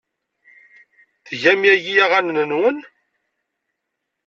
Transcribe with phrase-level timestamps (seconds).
[1.27, 2.77] Tgam yagi aɣanen-nwen?